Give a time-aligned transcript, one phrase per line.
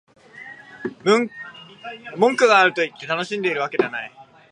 [2.17, 4.11] 文句があるからといって、楽しんでないわけではない